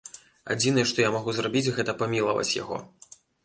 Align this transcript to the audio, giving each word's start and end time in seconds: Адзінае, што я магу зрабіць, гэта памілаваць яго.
Адзінае, 0.55 0.85
што 0.93 1.03
я 1.05 1.11
магу 1.17 1.37
зрабіць, 1.41 1.65
гэта 1.77 1.97
памілаваць 2.03 2.51
яго. 2.61 2.85